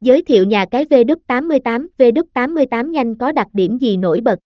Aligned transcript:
Giới 0.00 0.22
thiệu 0.22 0.44
nhà 0.44 0.64
cái 0.70 0.84
V88, 0.84 1.86
V88 1.98 2.90
nhanh 2.90 3.14
có 3.14 3.32
đặc 3.32 3.46
điểm 3.52 3.78
gì 3.78 3.96
nổi 3.96 4.20
bật? 4.20 4.38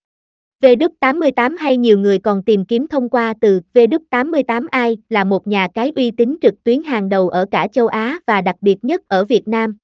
V88 0.62 1.56
hay 1.58 1.76
nhiều 1.76 1.98
người 1.98 2.18
còn 2.18 2.42
tìm 2.42 2.64
kiếm 2.64 2.86
thông 2.88 3.08
qua 3.08 3.34
từ 3.40 3.60
V88i 3.74 4.96
là 5.08 5.24
một 5.24 5.46
nhà 5.46 5.68
cái 5.74 5.92
uy 5.96 6.10
tín 6.10 6.36
trực 6.42 6.64
tuyến 6.64 6.82
hàng 6.82 7.08
đầu 7.08 7.28
ở 7.28 7.46
cả 7.50 7.68
châu 7.72 7.86
Á 7.86 8.18
và 8.26 8.40
đặc 8.40 8.56
biệt 8.60 8.84
nhất 8.84 9.02
ở 9.08 9.24
Việt 9.24 9.48
Nam. 9.48 9.76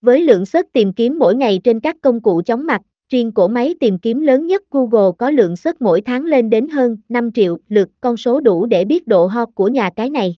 Với 0.00 0.20
lượng 0.20 0.46
search 0.46 0.72
tìm 0.72 0.92
kiếm 0.92 1.18
mỗi 1.18 1.34
ngày 1.34 1.60
trên 1.64 1.80
các 1.80 1.96
công 2.00 2.20
cụ 2.20 2.42
chóng 2.42 2.66
mặt, 2.66 2.82
riêng 3.12 3.32
cổ 3.32 3.48
máy 3.48 3.74
tìm 3.80 3.98
kiếm 3.98 4.20
lớn 4.20 4.46
nhất 4.46 4.62
Google 4.70 5.10
có 5.18 5.30
lượng 5.30 5.56
search 5.56 5.82
mỗi 5.82 6.00
tháng 6.00 6.24
lên 6.24 6.50
đến 6.50 6.68
hơn 6.68 6.96
5 7.08 7.32
triệu 7.32 7.58
lượt, 7.68 7.88
con 8.00 8.16
số 8.16 8.40
đủ 8.40 8.66
để 8.66 8.84
biết 8.84 9.06
độ 9.06 9.26
hot 9.26 9.48
của 9.54 9.68
nhà 9.68 9.90
cái 9.96 10.10
này. 10.10 10.36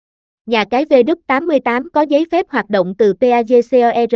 Nhà 0.48 0.64
cái 0.64 0.84
V88 0.84 1.88
có 1.92 2.02
giấy 2.02 2.26
phép 2.30 2.46
hoạt 2.48 2.70
động 2.70 2.94
từ 2.98 3.14
PAGCOR, 3.14 4.14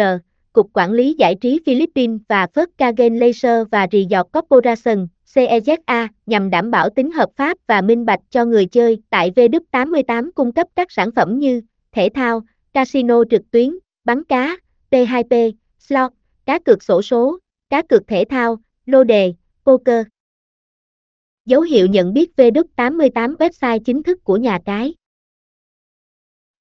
Cục 0.52 0.70
Quản 0.72 0.92
lý 0.92 1.14
Giải 1.18 1.34
trí 1.34 1.60
Philippines 1.66 2.20
và 2.28 2.46
Volkswagen 2.54 3.18
Laser 3.18 3.66
và 3.70 3.86
Resort 3.92 4.28
Corporation, 4.32 5.06
CEZA, 5.34 6.08
nhằm 6.26 6.50
đảm 6.50 6.70
bảo 6.70 6.90
tính 6.90 7.10
hợp 7.10 7.30
pháp 7.36 7.58
và 7.66 7.80
minh 7.80 8.06
bạch 8.06 8.20
cho 8.30 8.44
người 8.44 8.66
chơi. 8.66 9.02
Tại 9.10 9.30
V88 9.30 10.30
cung 10.34 10.52
cấp 10.52 10.66
các 10.76 10.92
sản 10.92 11.10
phẩm 11.16 11.38
như 11.38 11.60
thể 11.92 12.08
thao, 12.14 12.42
casino 12.72 13.24
trực 13.30 13.50
tuyến, 13.50 13.78
bắn 14.04 14.24
cá, 14.24 14.56
P2P, 14.90 15.52
slot, 15.78 16.12
cá 16.46 16.58
cược 16.58 16.82
sổ 16.82 17.02
số, 17.02 17.38
cá 17.70 17.82
cược 17.82 18.06
thể 18.08 18.24
thao, 18.30 18.56
lô 18.86 19.04
đề, 19.04 19.34
poker. 19.64 20.06
Dấu 21.46 21.60
hiệu 21.60 21.86
nhận 21.86 22.14
biết 22.14 22.30
V88 22.36 23.36
website 23.36 23.78
chính 23.78 24.02
thức 24.02 24.24
của 24.24 24.36
nhà 24.36 24.58
cái. 24.64 24.94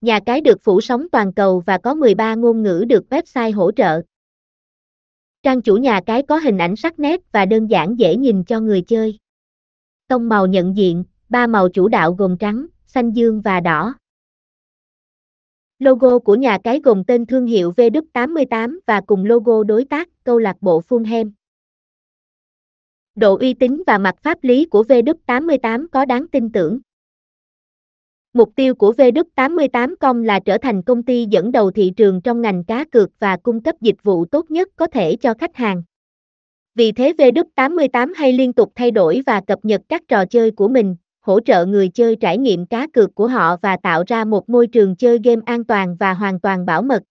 Nhà 0.01 0.19
cái 0.25 0.41
được 0.41 0.63
phủ 0.63 0.81
sóng 0.81 1.09
toàn 1.11 1.33
cầu 1.33 1.63
và 1.65 1.77
có 1.77 1.93
13 1.93 2.35
ngôn 2.35 2.63
ngữ 2.63 2.85
được 2.87 3.03
website 3.09 3.55
hỗ 3.55 3.71
trợ. 3.71 4.01
Trang 5.43 5.61
chủ 5.61 5.75
nhà 5.75 6.01
cái 6.05 6.23
có 6.23 6.37
hình 6.37 6.57
ảnh 6.57 6.75
sắc 6.75 6.99
nét 6.99 7.31
và 7.31 7.45
đơn 7.45 7.67
giản 7.67 7.99
dễ 7.99 8.15
nhìn 8.15 8.43
cho 8.43 8.59
người 8.59 8.81
chơi. 8.81 9.20
Tông 10.07 10.29
màu 10.29 10.48
nhận 10.48 10.77
diện, 10.77 11.03
ba 11.29 11.48
màu 11.48 11.70
chủ 11.70 11.87
đạo 11.87 12.13
gồm 12.13 12.37
trắng, 12.37 12.65
xanh 12.85 13.11
dương 13.11 13.41
và 13.41 13.59
đỏ. 13.59 13.93
Logo 15.79 16.20
của 16.20 16.35
nhà 16.35 16.57
cái 16.63 16.79
gồm 16.83 17.04
tên 17.04 17.26
thương 17.26 17.45
hiệu 17.45 17.73
V88 17.77 18.79
và 18.85 19.01
cùng 19.01 19.26
logo 19.26 19.63
đối 19.63 19.85
tác 19.85 20.09
câu 20.23 20.39
lạc 20.39 20.57
bộ 20.61 20.81
Fulham. 20.89 21.31
Độ 23.15 23.37
uy 23.37 23.54
tín 23.54 23.83
và 23.87 23.98
mặt 23.98 24.15
pháp 24.21 24.43
lý 24.43 24.65
của 24.65 24.83
V88 24.83 25.87
có 25.91 26.05
đáng 26.05 26.27
tin 26.27 26.51
tưởng. 26.51 26.79
Mục 28.34 28.51
tiêu 28.55 28.76
của 28.76 28.93
V88com 28.98 30.24
là 30.24 30.40
trở 30.40 30.57
thành 30.57 30.82
công 30.82 31.04
ty 31.04 31.26
dẫn 31.29 31.51
đầu 31.51 31.71
thị 31.71 31.91
trường 31.98 32.21
trong 32.21 32.41
ngành 32.41 32.63
cá 32.63 32.85
cược 32.91 33.10
và 33.20 33.38
cung 33.38 33.63
cấp 33.63 33.76
dịch 33.82 34.04
vụ 34.04 34.26
tốt 34.26 34.51
nhất 34.51 34.70
có 34.76 34.88
thể 34.88 35.15
cho 35.15 35.34
khách 35.34 35.55
hàng. 35.55 35.84
Vì 36.76 36.91
thế 36.91 37.13
V88 37.18 38.13
hay 38.15 38.34
liên 38.34 38.54
tục 38.54 38.71
thay 38.76 38.91
đổi 38.91 39.21
và 39.26 39.41
cập 39.48 39.60
nhật 39.65 39.82
các 39.90 40.01
trò 40.07 40.26
chơi 40.26 40.51
của 40.51 40.68
mình, 40.68 40.96
hỗ 41.21 41.40
trợ 41.40 41.65
người 41.65 41.90
chơi 41.90 42.15
trải 42.15 42.38
nghiệm 42.38 42.65
cá 42.65 42.88
cược 42.93 43.15
của 43.15 43.27
họ 43.27 43.57
và 43.62 43.77
tạo 43.84 44.04
ra 44.07 44.26
một 44.26 44.49
môi 44.49 44.68
trường 44.68 44.95
chơi 44.95 45.20
game 45.23 45.41
an 45.45 45.63
toàn 45.63 45.95
và 45.99 46.13
hoàn 46.13 46.40
toàn 46.40 46.66
bảo 46.66 46.82
mật. 46.82 47.04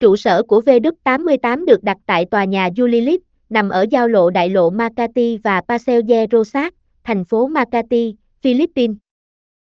Trụ 0.00 0.16
sở 0.16 0.42
của 0.42 0.60
V88 0.60 1.64
được 1.64 1.82
đặt 1.82 1.96
tại 2.06 2.24
tòa 2.24 2.44
nhà 2.44 2.68
Julilit, 2.68 3.18
nằm 3.50 3.68
ở 3.68 3.86
giao 3.90 4.08
lộ 4.08 4.30
đại 4.30 4.48
lộ 4.48 4.70
Makati 4.70 5.38
và 5.44 5.60
Paseo 5.68 6.02
de 6.08 6.26
Rosas, 6.32 6.72
thành 7.04 7.24
phố 7.24 7.48
Makati, 7.48 8.14
Philippines. 8.42 8.96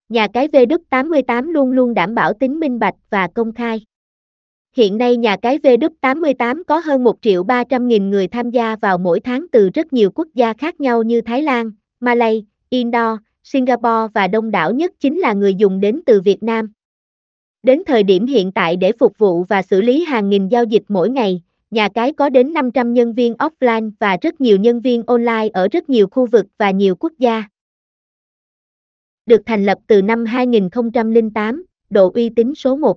Nhà 0.09 0.29
cái 0.33 0.49
V88 0.49 1.51
luôn 1.51 1.73
luôn 1.73 1.95
đảm 1.95 2.15
bảo 2.15 2.33
tính 2.33 2.61
minh 2.61 2.79
bạch 2.79 2.95
và 3.11 3.29
công 3.35 3.53
khai. 3.53 3.81
Hiện 4.77 4.99
nay 4.99 5.17
nhà 5.17 5.37
cái 5.43 5.59
V88 5.59 6.63
có 6.67 6.79
hơn 6.79 7.05
1 7.05 7.17
triệu 7.23 7.43
300 7.43 7.89
nghìn 7.89 8.11
người 8.11 8.29
tham 8.29 8.51
gia 8.51 8.77
vào 8.77 8.99
mỗi 8.99 9.21
tháng 9.21 9.47
từ 9.53 9.71
rất 9.75 9.93
nhiều 9.93 10.11
quốc 10.15 10.29
gia 10.35 10.53
khác 10.53 10.81
nhau 10.81 11.03
như 11.03 11.21
Thái 11.21 11.43
Lan, 11.43 11.71
Malay, 12.01 12.47
Indo, 12.71 13.19
Singapore 13.45 14.13
và 14.15 14.29
đông 14.29 14.51
đảo 14.51 14.73
nhất 14.73 14.93
chính 15.01 15.19
là 15.19 15.33
người 15.33 15.55
dùng 15.55 15.81
đến 15.81 16.01
từ 16.07 16.21
Việt 16.21 16.43
Nam. 16.43 16.73
Đến 17.63 17.83
thời 17.87 18.03
điểm 18.03 18.27
hiện 18.27 18.53
tại 18.53 18.77
để 18.77 18.93
phục 18.93 19.19
vụ 19.19 19.43
và 19.43 19.63
xử 19.63 19.81
lý 19.81 20.05
hàng 20.05 20.31
nghìn 20.31 20.49
giao 20.49 20.65
dịch 20.65 20.83
mỗi 20.89 21.11
ngày, 21.11 21.43
nhà 21.71 21.89
cái 21.89 22.13
có 22.13 22.29
đến 22.29 22.53
500 22.53 22.93
nhân 22.93 23.13
viên 23.15 23.35
offline 23.35 23.91
và 24.01 24.17
rất 24.23 24.41
nhiều 24.41 24.57
nhân 24.57 24.81
viên 24.81 25.03
online 25.07 25.49
ở 25.53 25.69
rất 25.73 25.91
nhiều 25.91 26.07
khu 26.11 26.27
vực 26.27 26.47
và 26.59 26.71
nhiều 26.71 26.95
quốc 26.95 27.13
gia. 27.19 27.45
Được 29.29 29.43
thành 29.47 29.65
lập 29.65 29.79
từ 29.87 30.03
năm 30.03 30.25
2008, 30.25 31.65
độ 31.91 32.11
uy 32.15 32.31
tín 32.37 32.55
số 32.55 32.77
1. 32.77 32.97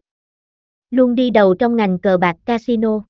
Luôn 0.91 1.15
đi 1.15 1.29
đầu 1.29 1.55
trong 1.55 1.75
ngành 1.75 1.99
cờ 1.99 2.17
bạc 2.17 2.35
casino. 2.45 3.01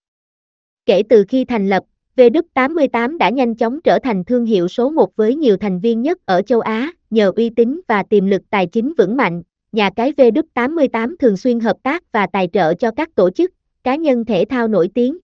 Kể 0.86 1.04
từ 1.10 1.26
khi 1.28 1.46
thành 1.46 1.70
lập, 1.70 1.84
V88 2.16 3.18
đã 3.18 3.30
nhanh 3.30 3.56
chóng 3.56 3.82
trở 3.82 4.00
thành 4.04 4.24
thương 4.24 4.46
hiệu 4.46 4.68
số 4.68 4.90
1 4.90 5.16
với 5.16 5.36
nhiều 5.36 5.58
thành 5.58 5.80
viên 5.80 6.02
nhất 6.02 6.18
ở 6.26 6.42
châu 6.42 6.60
Á, 6.60 6.92
nhờ 7.10 7.32
uy 7.36 7.50
tín 7.50 7.82
và 7.88 8.04
tiềm 8.04 8.26
lực 8.26 8.42
tài 8.50 8.68
chính 8.68 8.94
vững 8.98 9.18
mạnh. 9.18 9.44
Nhà 9.72 9.90
cái 9.96 10.12
V88 10.12 11.16
thường 11.20 11.38
xuyên 11.38 11.60
hợp 11.60 11.78
tác 11.84 12.12
và 12.12 12.28
tài 12.34 12.48
trợ 12.54 12.74
cho 12.74 12.92
các 12.92 13.16
tổ 13.16 13.30
chức, 13.30 13.52
cá 13.84 13.96
nhân 13.96 14.26
thể 14.26 14.46
thao 14.50 14.68
nổi 14.68 14.90
tiếng. 14.94 15.18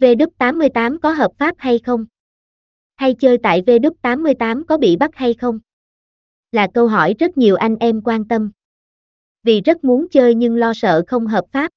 V88 0.00 0.98
có 0.98 1.12
hợp 1.12 1.30
pháp 1.38 1.54
hay 1.58 1.78
không? 1.78 2.06
Hay 2.96 3.14
chơi 3.14 3.38
tại 3.38 3.62
V88 3.62 4.64
có 4.64 4.78
bị 4.78 4.96
bắt 4.96 5.10
hay 5.14 5.34
không? 5.34 5.60
Là 6.52 6.68
câu 6.74 6.88
hỏi 6.88 7.14
rất 7.18 7.38
nhiều 7.38 7.56
anh 7.56 7.76
em 7.80 8.00
quan 8.04 8.28
tâm. 8.28 8.50
Vì 9.42 9.60
rất 9.60 9.84
muốn 9.84 10.08
chơi 10.08 10.34
nhưng 10.34 10.56
lo 10.56 10.74
sợ 10.74 11.02
không 11.06 11.26
hợp 11.26 11.44
pháp. 11.52 11.70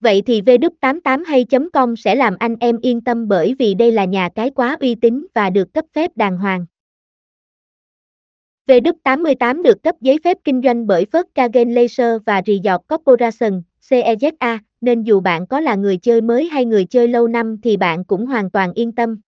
Vậy 0.00 0.22
thì 0.26 0.40
V88 0.40 1.24
hay.com 1.26 1.96
sẽ 1.96 2.14
làm 2.14 2.36
anh 2.38 2.56
em 2.60 2.78
yên 2.82 3.00
tâm 3.00 3.28
bởi 3.28 3.54
vì 3.58 3.74
đây 3.74 3.92
là 3.92 4.04
nhà 4.04 4.28
cái 4.34 4.50
quá 4.50 4.76
uy 4.80 4.94
tín 4.94 5.26
và 5.34 5.50
được 5.50 5.72
cấp 5.74 5.84
phép 5.94 6.10
đàng 6.16 6.38
hoàng. 6.38 6.66
V88 8.66 9.62
được 9.62 9.82
cấp 9.82 9.94
giấy 10.00 10.18
phép 10.24 10.36
kinh 10.44 10.62
doanh 10.64 10.86
bởi 10.86 11.06
Volkswagen 11.12 11.74
Laser 11.74 12.22
và 12.26 12.42
Resort 12.46 12.82
Corporation, 12.88 13.62
CEZA, 13.88 14.58
nên 14.80 15.02
dù 15.02 15.20
bạn 15.20 15.46
có 15.46 15.60
là 15.60 15.74
người 15.74 15.96
chơi 15.96 16.20
mới 16.20 16.48
hay 16.48 16.64
người 16.64 16.84
chơi 16.84 17.08
lâu 17.08 17.28
năm 17.28 17.56
thì 17.62 17.76
bạn 17.76 18.04
cũng 18.04 18.26
hoàn 18.26 18.50
toàn 18.50 18.72
yên 18.72 18.92
tâm. 18.92 19.20